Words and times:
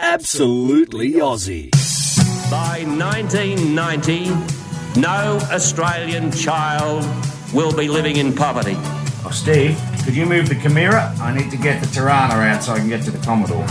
Absolutely 0.00 1.14
Aussie. 1.14 1.72
By 2.48 2.84
1990, 2.86 4.28
no 5.00 5.38
Australian 5.50 6.30
child 6.30 7.04
will 7.52 7.76
be 7.76 7.88
living 7.88 8.14
in 8.14 8.32
poverty. 8.32 8.76
Oh, 8.76 9.30
Steve, 9.32 9.76
could 10.04 10.14
you 10.14 10.24
move 10.24 10.48
the 10.48 10.54
Camira? 10.54 11.18
I 11.18 11.36
need 11.36 11.50
to 11.50 11.56
get 11.56 11.80
the 11.82 11.88
Torana 11.88 12.48
out 12.48 12.62
so 12.62 12.74
I 12.74 12.78
can 12.78 12.88
get 12.88 13.02
to 13.06 13.10
the 13.10 13.18
Commodore. 13.26 13.66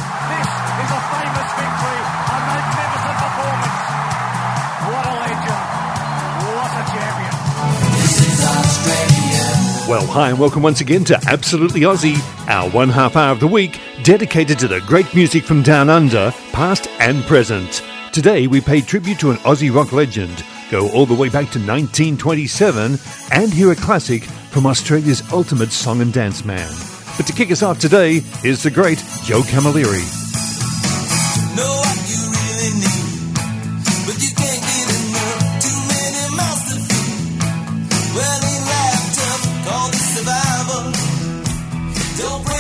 Well, 9.88 10.06
hi, 10.06 10.32
and 10.32 10.38
welcome 10.38 10.64
once 10.64 10.82
again 10.82 11.06
to 11.06 11.18
Absolutely 11.28 11.82
Aussie, 11.82 12.20
our 12.50 12.70
one 12.72 12.90
half 12.90 13.16
hour 13.16 13.32
of 13.32 13.40
the 13.40 13.48
week 13.48 13.80
dedicated 14.04 14.60
to 14.60 14.68
the 14.68 14.82
great 14.82 15.16
music 15.16 15.46
from 15.46 15.64
down 15.64 15.90
under, 15.90 16.34
past 16.52 16.90
and 17.00 17.24
present. 17.24 17.82
Today, 18.12 18.48
we 18.48 18.60
pay 18.60 18.82
tribute 18.82 19.18
to 19.20 19.32
an 19.32 19.38
Aussie 19.38 19.74
rock 19.74 19.94
legend, 19.94 20.44
go 20.70 20.90
all 20.92 21.06
the 21.06 21.14
way 21.14 21.30
back 21.30 21.50
to 21.52 21.60
1927, 21.60 22.98
and 23.32 23.54
hear 23.54 23.72
a 23.72 23.78
classic 23.78 24.24
from 24.24 24.66
Australia's 24.66 25.24
ultimate 25.32 25.72
song 25.72 26.02
and 26.02 26.12
dance 26.12 26.44
man. 26.44 26.70
But 27.16 27.26
to 27.28 27.32
kick 27.32 27.50
us 27.50 27.64
off 27.64 27.80
today 27.80 28.22
is 28.44 28.64
the 28.64 28.72
great 28.72 29.00
Joe 29.24 29.40
Camilleri. 29.44 30.04
Don't 42.18 42.44
break 42.44 42.57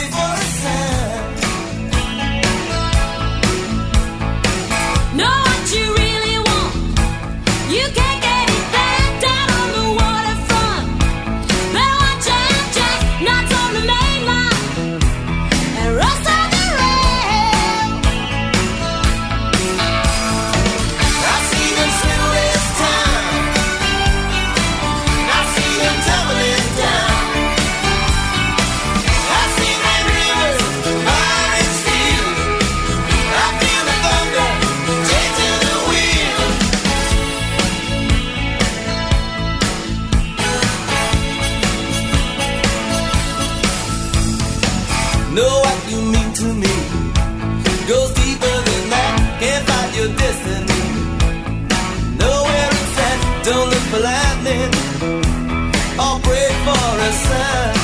look 53.69 53.85
for 53.91 53.99
lightning 53.99 54.71
or 55.99 56.19
pray 56.21 56.49
for 56.65 56.99
a 57.07 57.11
sign. 57.11 57.76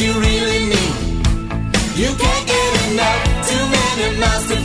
you 0.00 0.12
really 0.12 0.60
need. 0.66 0.94
You 1.96 2.10
can't 2.14 2.46
get 2.46 2.70
enough, 2.90 3.22
too 3.48 3.64
many 3.74 4.20
miles 4.20 4.46
to 4.46 4.57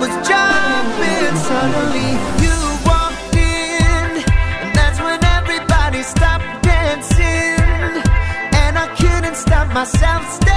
was 0.00 0.14
jumping 0.28 1.36
suddenly. 1.48 2.10
You 2.44 2.56
walked 2.86 3.34
in, 3.34 4.24
and 4.62 4.70
that's 4.74 5.00
when 5.00 5.20
everybody 5.38 6.02
stopped 6.02 6.62
dancing. 6.62 8.02
And 8.62 8.78
I 8.78 8.86
couldn't 8.96 9.36
stop 9.36 9.72
myself. 9.72 10.47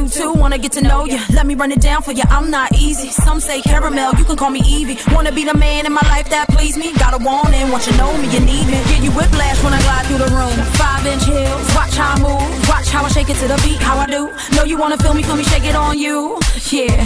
You 0.00 0.08
too, 0.08 0.32
wanna 0.32 0.58
get 0.58 0.72
to 0.72 0.80
know 0.80 1.04
you. 1.04 1.18
Let 1.30 1.46
me 1.46 1.54
run 1.54 1.72
it 1.72 1.80
down 1.80 2.02
for 2.02 2.12
you, 2.12 2.22
I'm 2.28 2.50
not 2.50 2.72
easy. 2.72 3.08
Some 3.10 3.40
say 3.40 3.60
caramel, 3.60 4.14
you 4.14 4.24
can 4.24 4.36
call 4.36 4.50
me 4.50 4.62
Evie. 4.66 4.98
Wanna 5.12 5.32
be 5.32 5.44
the 5.44 5.54
man 5.54 5.86
in 5.86 5.92
my 5.92 6.06
life 6.08 6.28
that 6.30 6.48
please 6.48 6.76
me? 6.76 6.92
Got 6.94 7.12
a 7.14 7.20
warning, 7.22 7.70
want 7.70 7.86
you 7.86 7.94
know 7.96 8.10
me, 8.16 8.28
you 8.32 8.40
need 8.40 8.66
me. 8.66 8.78
Get 8.88 9.02
you 9.02 9.12
whiplash 9.12 9.62
when 9.62 9.74
I 9.74 9.80
glide 9.82 10.06
through 10.06 10.22
the 10.24 10.30
room. 10.32 10.56
Five 10.80 11.04
inch 11.06 11.24
heels, 11.24 11.66
watch 11.74 11.94
how 11.96 12.14
I 12.16 12.20
move. 12.20 12.68
Watch 12.68 12.88
how 12.88 13.04
I 13.04 13.08
shake 13.08 13.28
it 13.28 13.36
to 13.42 13.48
the 13.48 13.58
beat, 13.64 13.80
how 13.82 13.98
I 13.98 14.06
do. 14.06 14.32
Know 14.56 14.64
you 14.64 14.78
wanna 14.78 14.96
feel 14.96 15.14
me, 15.14 15.22
feel 15.22 15.36
me, 15.36 15.44
shake 15.44 15.64
it 15.64 15.76
on 15.76 15.98
you. 15.98 16.38
Yeah. 16.70 16.96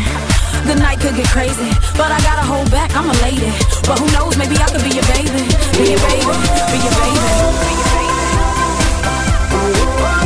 The 0.69 0.76
night 0.76 1.00
could 1.00 1.17
get 1.17 1.29
crazy, 1.29 1.70
but 1.99 2.11
I 2.11 2.19
gotta 2.23 2.46
hold 2.46 2.70
back, 2.70 2.94
I'm 2.94 3.11
a 3.11 3.17
lady. 3.26 3.50
But 3.87 3.99
who 3.99 4.06
knows, 4.12 4.37
maybe 4.38 4.56
I 4.56 4.67
could 4.70 4.85
be 4.87 4.94
your 4.94 5.06
baby. 5.11 5.43
Be 5.76 5.85
your 5.93 6.00
baby, 6.06 6.31
be 6.70 6.79
your 6.85 6.94
baby. 7.00 7.20
Be 7.64 7.73
your 7.75 7.87
baby. 7.91 8.05
So 10.05 10.24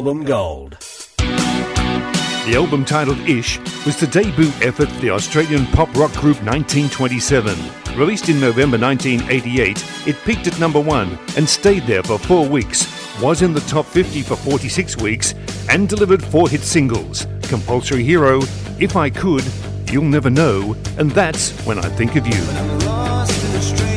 album 0.00 0.24
gold. 0.24 0.78
The 1.18 2.52
album 2.54 2.86
titled 2.86 3.18
Ish 3.28 3.58
was 3.84 4.00
the 4.00 4.06
debut 4.06 4.50
effort 4.62 4.88
for 4.88 5.00
the 5.02 5.10
Australian 5.10 5.66
pop 5.66 5.94
rock 5.94 6.10
group 6.12 6.38
1927. 6.42 7.54
Released 7.98 8.30
in 8.30 8.40
November 8.40 8.78
1988, 8.78 10.08
it 10.08 10.16
peaked 10.24 10.46
at 10.46 10.58
number 10.58 10.80
one 10.80 11.18
and 11.36 11.46
stayed 11.46 11.82
there 11.82 12.02
for 12.02 12.18
four 12.18 12.48
weeks, 12.48 12.88
was 13.20 13.42
in 13.42 13.52
the 13.52 13.60
top 13.72 13.84
50 13.84 14.22
for 14.22 14.36
46 14.36 14.96
weeks, 14.96 15.34
and 15.68 15.86
delivered 15.86 16.24
four 16.24 16.48
hit 16.48 16.62
singles 16.62 17.26
Compulsory 17.42 18.02
Hero, 18.02 18.40
If 18.78 18.96
I 18.96 19.10
Could, 19.10 19.44
You'll 19.92 20.04
Never 20.04 20.30
Know, 20.30 20.74
and 20.96 21.10
That's 21.10 21.50
When 21.66 21.78
I 21.78 21.90
Think 21.90 22.16
of 22.16 22.26
You. 22.26 23.89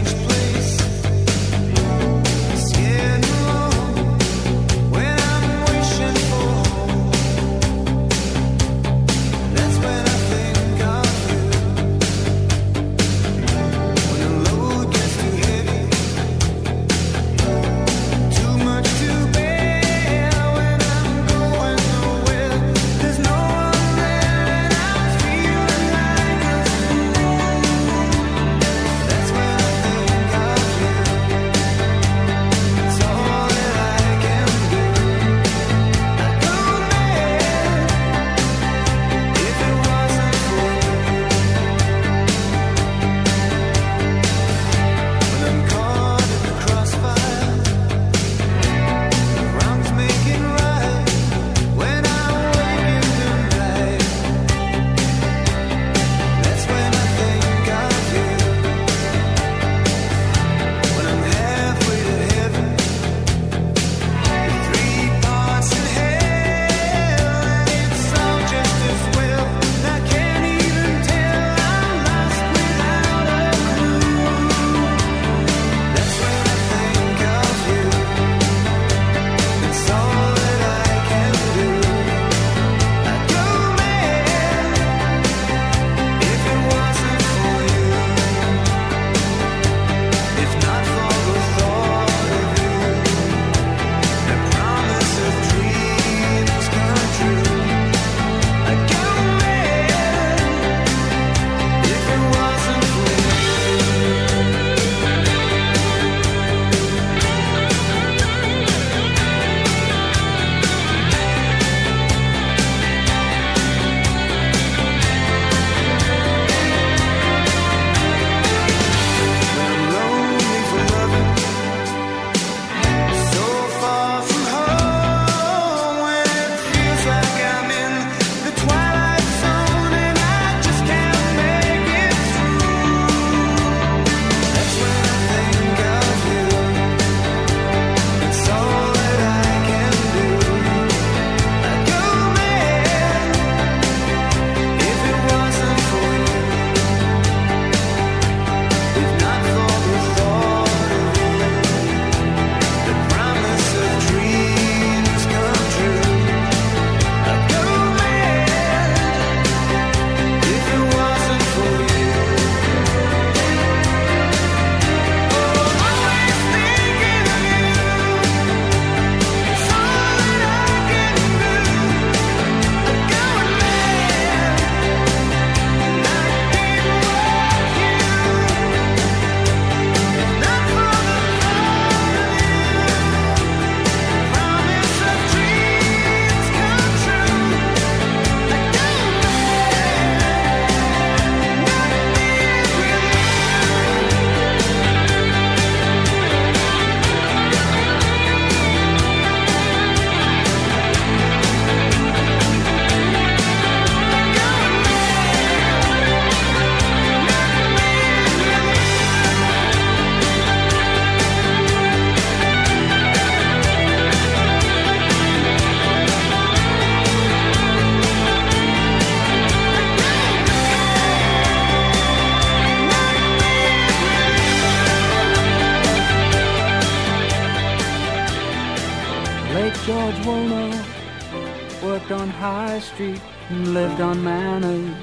High 232.43 232.79
Street 232.79 233.21
and 233.49 233.73
lived 233.73 234.01
on 234.01 234.21
manners. 234.21 234.93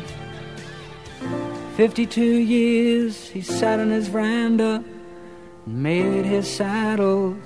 Fifty-two 1.75 2.37
years 2.37 3.29
he 3.31 3.41
sat 3.41 3.81
on 3.81 3.89
his 3.89 4.09
veranda 4.09 4.85
and 5.65 5.83
made 5.83 6.27
his 6.27 6.47
saddles. 6.47 7.43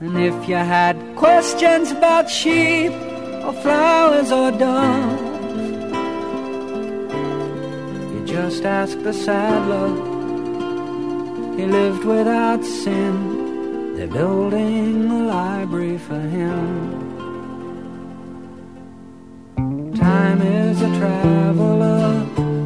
And 0.00 0.18
if 0.18 0.48
you 0.48 0.56
had 0.56 0.96
questions 1.14 1.92
about 1.92 2.28
sheep 2.28 2.92
or 3.46 3.52
flowers 3.52 4.32
or 4.32 4.50
doves, 4.50 5.22
you 8.12 8.24
just 8.26 8.64
ask 8.64 9.00
the 9.02 9.12
saddler. 9.12 9.90
He 11.56 11.66
lived 11.66 12.04
without 12.04 12.64
sin. 12.64 13.37
They're 13.98 14.06
building 14.06 15.10
a 15.10 15.22
library 15.24 15.98
for 15.98 16.20
him. 16.20 16.62
Time 19.96 20.40
is 20.40 20.80
a 20.80 20.88
traveler, 21.00 22.24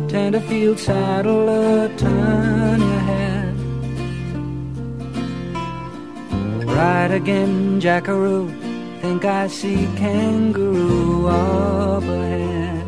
Tenterfield 0.08 0.78
saddler, 0.78 1.88
turn 1.96 2.80
your 2.80 3.00
head. 3.10 3.54
Right 6.66 7.12
again, 7.12 7.80
jackaroo, 7.80 8.50
think 9.00 9.24
I 9.24 9.46
see 9.46 9.88
kangaroo 9.96 11.28
up 11.28 12.02
ahead. 12.02 12.86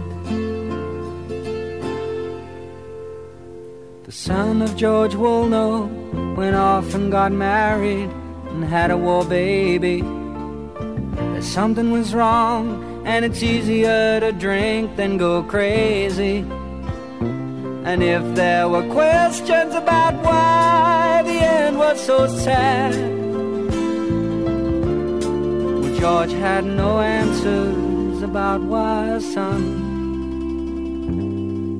The 4.04 4.12
son 4.12 4.60
of 4.60 4.76
George 4.76 5.14
Woolnough 5.14 6.36
went 6.36 6.56
off 6.56 6.94
and 6.94 7.10
got 7.10 7.32
married 7.32 8.10
and 8.54 8.64
had 8.64 8.90
a 8.92 8.96
war 8.96 9.24
baby. 9.24 10.00
That 10.00 11.42
something 11.42 11.90
was 11.90 12.14
wrong, 12.14 13.02
and 13.04 13.24
it's 13.24 13.42
easier 13.42 14.20
to 14.20 14.30
drink 14.32 14.94
than 14.96 15.18
go 15.18 15.42
crazy. 15.42 16.44
And 17.84 18.02
if 18.02 18.22
there 18.34 18.68
were 18.68 18.86
questions 18.92 19.74
about 19.74 20.14
why 20.22 21.22
the 21.24 21.38
end 21.58 21.78
was 21.78 22.00
so 22.00 22.26
sad, 22.28 22.94
well, 25.80 25.94
George 26.00 26.32
had 26.32 26.64
no 26.64 27.00
answers 27.00 28.22
about 28.22 28.60
why 28.62 29.08
a 29.08 29.20
son 29.20 29.92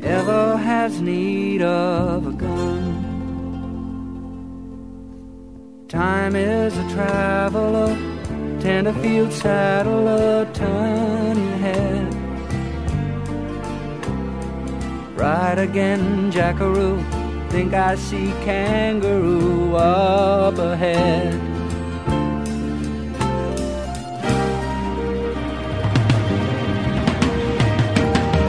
ever 0.05 0.57
has 0.57 1.01
need 1.01 1.63
of 1.63 2.27
a 2.27 2.33
gun. 2.33 2.74
Time 5.95 6.35
is 6.35 6.77
a 6.77 6.89
traveler, 6.93 7.95
Tenterfield 8.59 9.31
saddle, 9.31 10.09
a 10.09 10.45
tiny 10.53 11.51
head. 11.63 12.13
Right 15.17 15.57
again, 15.57 16.33
jackaroo, 16.33 17.01
think 17.49 17.75
I 17.75 17.95
see 17.95 18.33
kangaroo 18.45 19.77
up 19.77 20.59
ahead. 20.59 21.33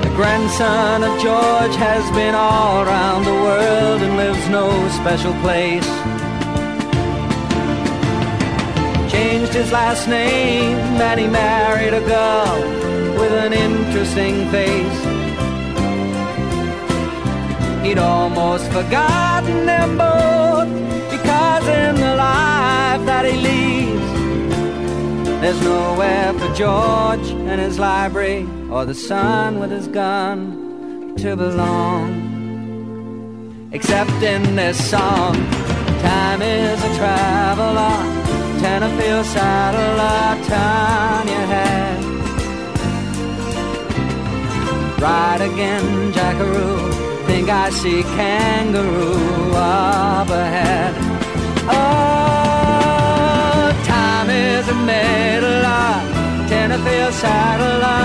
The 0.02 0.14
grandson 0.16 1.04
of 1.04 1.22
George 1.22 1.76
has 1.76 2.10
been 2.16 2.34
all 2.34 2.82
around 2.82 3.24
the 3.24 3.34
world 3.34 4.02
and 4.02 4.18
lives 4.18 4.50
no 4.50 4.90
special 4.90 5.34
place. 5.42 6.25
Changed 9.16 9.54
his 9.54 9.72
last 9.72 10.10
name 10.10 10.78
and 11.10 11.18
he 11.22 11.28
married 11.28 11.94
a 11.94 12.02
girl 12.02 12.56
with 13.18 13.32
an 13.32 13.54
interesting 13.54 14.36
face. 14.50 15.00
He'd 17.86 17.98
almost 17.98 18.66
forgotten 18.74 19.66
them 19.66 19.98
both 19.98 20.68
because 21.10 21.66
in 21.66 21.96
the 21.96 22.16
life 22.18 23.06
that 23.06 23.24
he 23.30 23.38
leads, 23.50 24.10
there's 25.42 25.62
nowhere 25.62 26.34
for 26.34 26.54
George 26.54 27.28
and 27.50 27.62
his 27.62 27.80
library 27.80 28.46
or 28.70 28.84
the 28.84 28.96
son 28.96 29.60
with 29.60 29.72
his 29.72 29.88
gun 29.88 31.16
to 31.20 31.38
belong. 31.38 32.10
Except 33.72 34.12
in 34.22 34.58
this 34.58 34.78
song, 34.90 35.36
time 36.02 36.42
is 36.42 36.84
a 36.84 36.96
traveler, 36.98 38.25
Tenterfield 38.62 39.26
saddler, 39.26 40.28
turn 40.50 41.28
your 41.34 41.48
head. 41.56 41.98
Ride 45.02 45.42
again, 45.52 46.12
jackaroo, 46.14 46.92
think 47.28 47.50
I 47.50 47.70
see 47.70 48.02
kangaroo 48.18 49.52
up 49.56 50.30
ahead. 50.30 50.94
Oh, 51.78 53.72
time 53.86 54.30
is 54.30 54.68
a 54.68 54.78
meddler, 54.90 56.02
Tenterfield 56.50 57.14
saddler, 57.24 58.05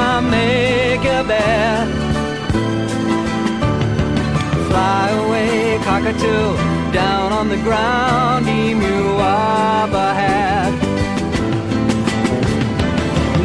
away, 6.10 6.18
cockatoo, 6.18 6.92
down 6.92 7.32
on 7.32 7.48
the 7.48 7.56
ground, 7.56 8.48
emu 8.48 9.16
up 9.18 9.92
ahead. 9.92 10.72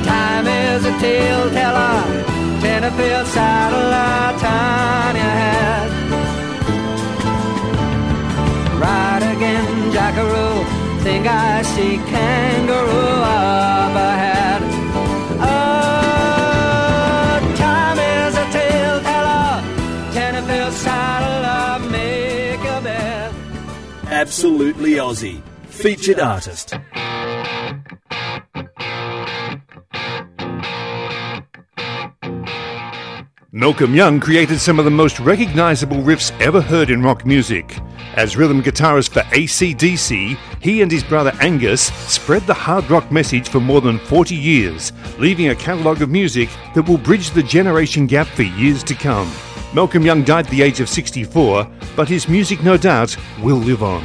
Time 0.05 0.47
is 0.47 0.85
a 0.85 0.99
tale 0.99 1.49
teller, 1.51 2.03
Tenterfield 2.61 3.27
turn 4.39 5.15
your 5.15 5.35
head. 5.43 5.91
Ride 8.79 9.35
again, 9.35 9.91
jackaroo, 9.91 10.63
think 11.03 11.27
I 11.27 11.61
see 11.61 11.97
kangaroo 11.97 13.21
up 13.23 13.95
ahead. 13.95 14.34
Absolutely 24.25 24.93
Aussie. 24.93 25.39
Featured 25.67 26.19
artist. 26.19 26.73
Malcolm 33.51 33.93
Young 33.93 34.19
created 34.19 34.59
some 34.59 34.79
of 34.79 34.85
the 34.85 34.89
most 34.89 35.19
recognizable 35.19 35.97
riffs 35.97 36.31
ever 36.41 36.59
heard 36.59 36.89
in 36.89 37.03
rock 37.03 37.23
music. 37.23 37.77
As 38.15 38.35
rhythm 38.35 38.63
guitarist 38.63 39.09
for 39.09 39.21
AC/DC, 39.31 40.35
he 40.59 40.81
and 40.81 40.91
his 40.91 41.03
brother 41.03 41.31
Angus 41.39 41.93
spread 42.11 42.47
the 42.47 42.53
hard 42.55 42.89
rock 42.89 43.11
message 43.11 43.47
for 43.47 43.59
more 43.59 43.79
than 43.79 43.99
40 43.99 44.33
years, 44.33 44.91
leaving 45.19 45.49
a 45.49 45.55
catalogue 45.55 46.01
of 46.01 46.09
music 46.09 46.49
that 46.73 46.89
will 46.89 46.97
bridge 46.97 47.29
the 47.29 47.43
generation 47.43 48.07
gap 48.07 48.25
for 48.25 48.41
years 48.41 48.81
to 48.85 48.95
come. 48.95 49.31
Malcolm 49.75 50.03
Young 50.03 50.23
died 50.23 50.45
at 50.45 50.51
the 50.51 50.61
age 50.61 50.79
of 50.79 50.87
64, 50.87 51.69
but 51.97 52.07
his 52.07 52.29
music, 52.29 52.63
no 52.63 52.77
doubt, 52.77 53.13
will 53.43 53.57
live 53.57 53.83
on. 53.83 54.01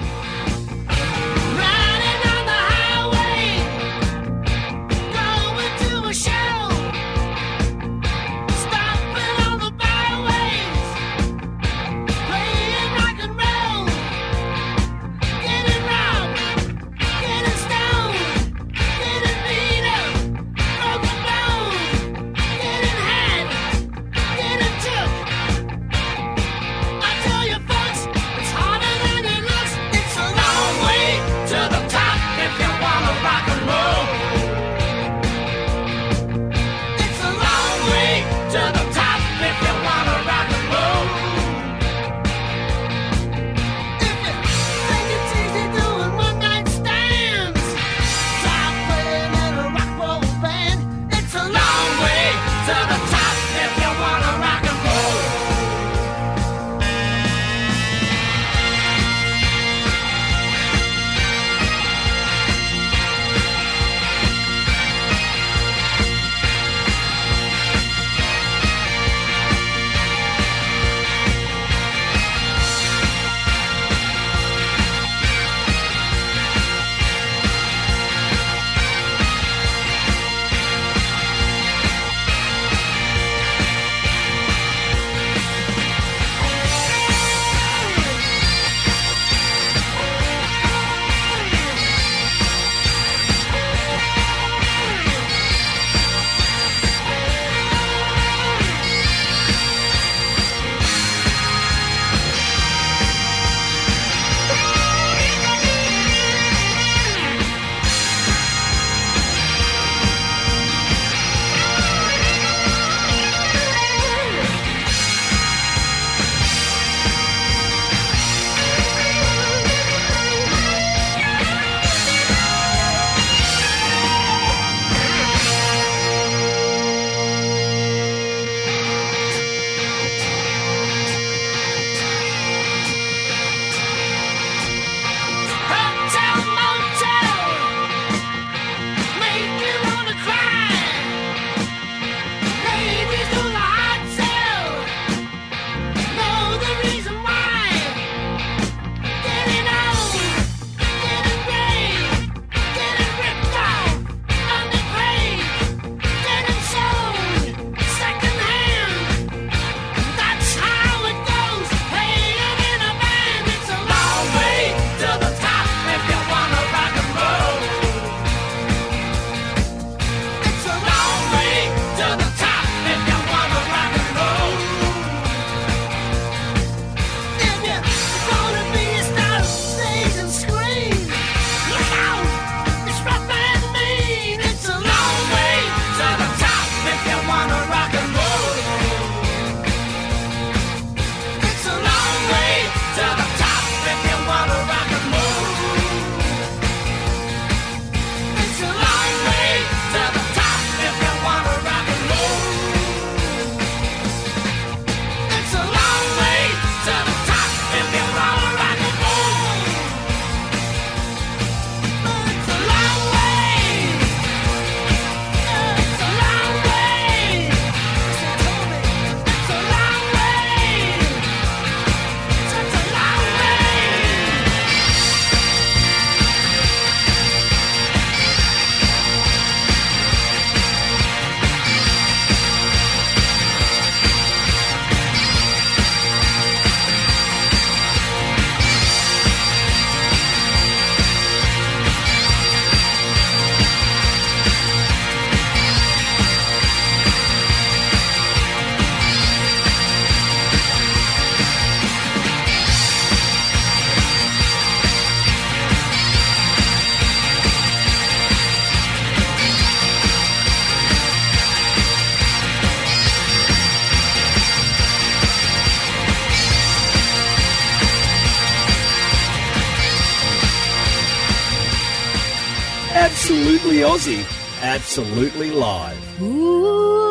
Absolutely 273.60 273.82
Aussie, 273.82 274.62
absolutely 274.62 275.50
live. 275.50 275.98
Your 276.18 277.09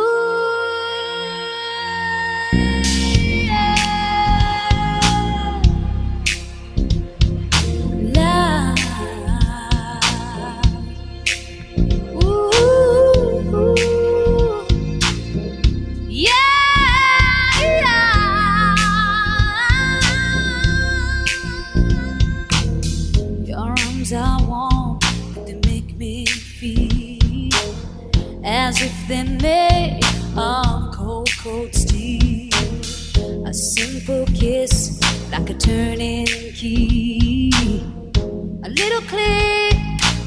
little 38.80 39.02
click, 39.02 39.76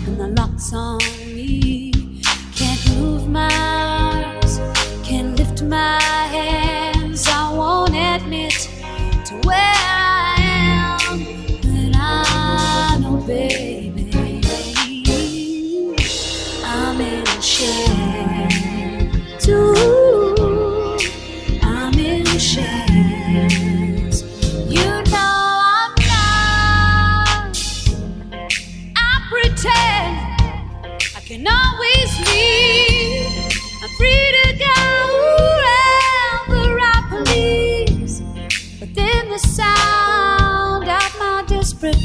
and 0.07 0.21
the 0.21 0.29
lock's 0.37 0.75
on 0.75 0.99
me. 1.35 1.91
Can't 2.55 2.99
move 2.99 3.27
my 3.27 3.72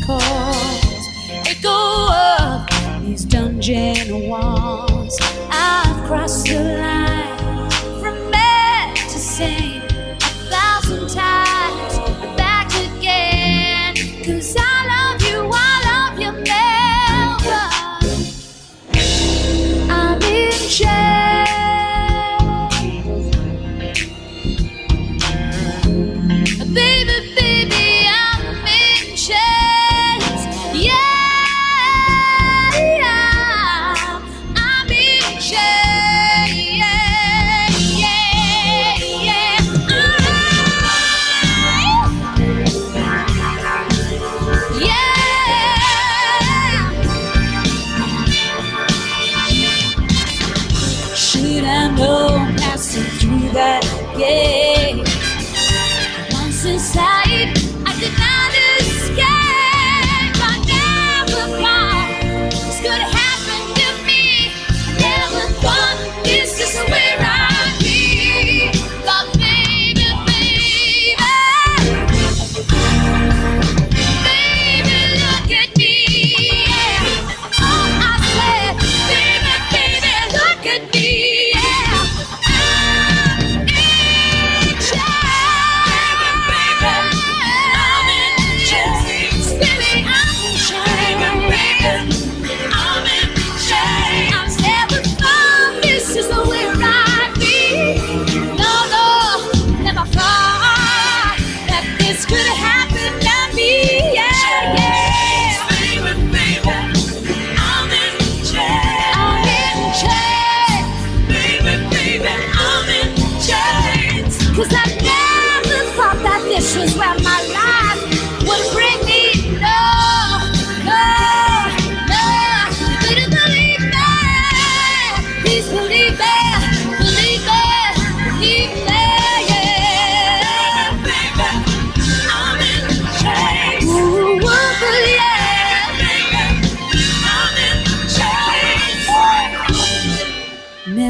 calls 0.08 1.06
echo 1.30 2.08
up 2.10 2.70
these 3.02 3.26
dungeon 3.26 4.30
walls. 4.30 5.20
I've 5.52 6.08
crossed 6.08 6.46
the 6.48 6.64
line 6.64 7.17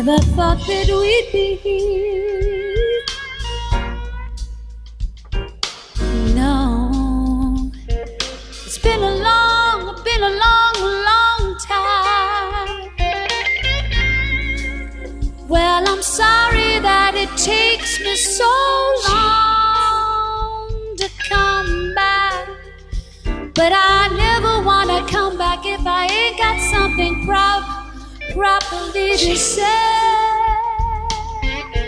Never 0.08 0.24
thought 0.38 0.60
that 0.68 0.88
we'd 0.88 1.28
be 1.34 1.56
here. 1.56 3.04
No, 6.34 7.70
it's 8.66 8.78
been 8.78 9.04
a 9.04 9.16
long, 9.28 10.02
been 10.06 10.24
a 10.24 10.34
long, 10.46 10.76
long 11.10 11.58
time. 11.60 12.90
Well, 15.50 15.84
I'm 15.90 16.02
sorry 16.02 16.80
that 16.80 17.14
it 17.16 17.36
takes 17.36 18.00
me 18.00 18.16
so 18.16 18.50
long 19.10 20.70
to 21.00 21.10
come 21.28 21.94
back. 21.96 22.48
But 23.54 23.74
I 23.76 24.08
never 24.16 24.62
wanna 24.64 25.06
come 25.10 25.38
back 25.38 25.66
if 25.66 25.86
I 25.86 26.06
ain't 26.06 26.38
got 26.38 26.62
something 26.62 27.26
prop, 27.26 27.87
properly 28.38 29.18
say. 29.18 29.64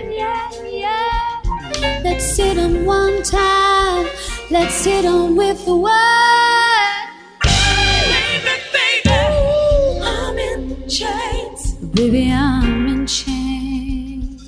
Yeah, 0.10 0.50
yeah. 0.66 1.42
Let's 2.04 2.36
sit 2.36 2.58
on 2.58 2.86
one 2.86 3.22
time. 3.22 4.08
Let's 4.50 4.74
sit 4.74 5.06
on 5.06 5.36
with 5.36 5.64
the 5.66 5.76
word. 5.76 7.06
Baby, 7.44 8.56
baby, 8.74 9.20
I'm 10.02 10.38
in 10.40 10.90
chains. 10.90 11.76
Baby, 11.94 12.32
I'm 12.32 12.88
in 12.88 13.06
chains. 13.06 14.42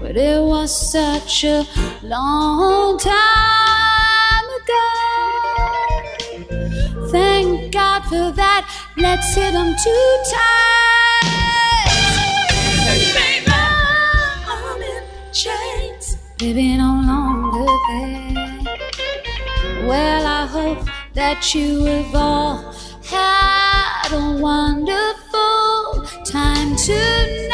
But 0.00 0.16
it 0.16 0.40
was 0.40 0.70
such 0.90 1.44
a 1.44 1.66
long 2.02 2.98
time 2.98 4.46
ago. 4.60 4.88
Thank 7.10 7.72
God 7.72 8.04
for 8.04 8.32
that. 8.32 8.85
Let's 8.98 9.34
sit 9.34 9.54
on 9.54 9.76
two 9.84 10.22
times. 10.32 10.40
Baby, 13.12 13.52
I'm 13.52 14.82
in 14.82 15.02
chains. 15.34 16.16
Baby, 16.38 16.78
no 16.78 17.02
longer 17.04 17.66
there. 17.88 19.86
Well, 19.86 20.26
I 20.26 20.46
hope 20.46 20.88
that 21.12 21.54
you 21.54 21.84
have 21.84 22.14
all 22.14 22.72
had 23.04 24.12
a 24.12 24.40
wonderful 24.40 26.06
time 26.24 26.74
tonight. 26.76 27.52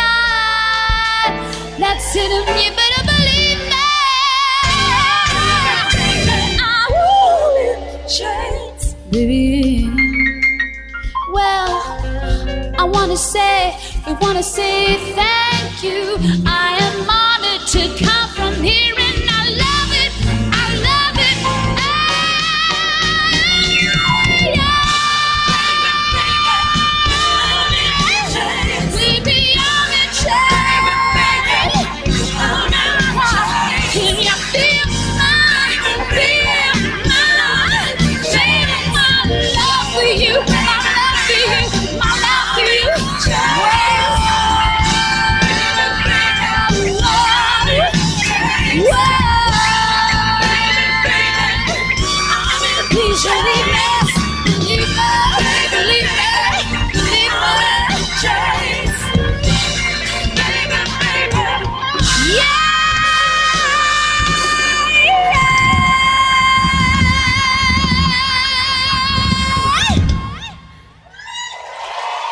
That's 1.76 2.14
it, 2.14 2.30
and 2.30 2.46
you 2.62 2.70
better 2.70 3.02
believe 3.04 3.62
me. 3.66 3.88
Baby, 5.98 6.56
I 6.60 6.86
won't 6.94 8.08
change, 8.08 8.94
baby. 9.10 9.71
Wanna 12.92 13.16
say, 13.16 13.74
we 14.06 14.12
wanna 14.14 14.42
say 14.42 14.96
thank 15.14 15.82
you. 15.82 16.16
I 16.46 16.61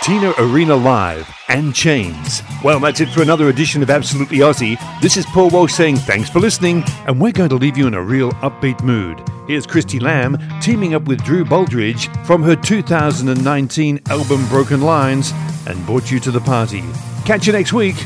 Tina 0.03 0.33
Arena 0.39 0.75
Live 0.75 1.31
and 1.49 1.75
Chains. 1.75 2.43
Well, 2.65 2.81
that's 2.81 3.01
it 3.01 3.11
for 3.11 3.21
another 3.21 3.51
edition 3.51 3.83
of 3.83 3.91
Absolutely 3.91 4.39
Aussie. 4.39 4.79
This 5.03 5.19
is 5.19 5.27
Paul 5.27 5.51
Walsh 5.51 5.75
saying 5.75 5.99
thanks 5.99 6.31
for 6.31 6.41
listening, 6.41 6.85
and 7.07 7.21
we're 7.21 7.33
going 7.33 7.51
to 7.51 7.57
leave 7.57 7.77
you 7.77 7.87
in 7.87 7.93
a 7.93 8.03
real 8.03 8.33
upbeat 8.41 8.83
mood. 8.83 9.23
Here's 9.47 9.67
Christie 9.67 10.01
Lamb 10.01 10.39
teaming 10.63 10.95
up 10.95 11.03
with 11.03 11.23
Drew 11.23 11.45
Baldridge 11.45 12.09
from 12.25 12.43
her 12.43 12.57
2019 12.57 14.01
album 14.09 14.49
Broken 14.49 14.81
Lines 14.81 15.33
and 15.67 15.85
brought 15.85 16.11
you 16.11 16.19
to 16.21 16.31
the 16.31 16.41
party. 16.41 16.83
Catch 17.27 17.47
you 17.47 17.53
next 17.53 17.75
week. 17.75 17.97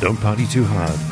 Don't 0.00 0.18
party 0.18 0.46
too 0.46 0.64
hard. 0.64 1.11